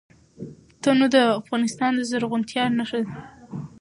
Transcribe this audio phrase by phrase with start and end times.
[0.81, 3.11] تنوع د افغانستان د زرغونتیا نښه ده.